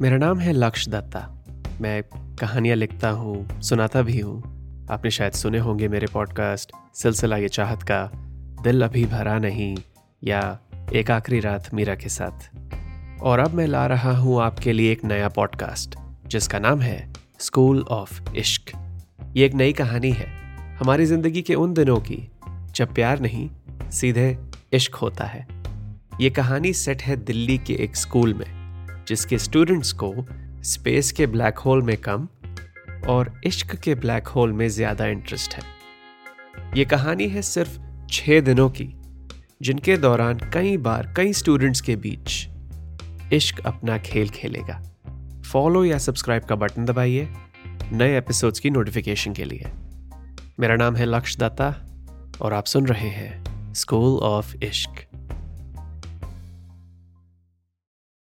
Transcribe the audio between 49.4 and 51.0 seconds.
लिए। मेरा नाम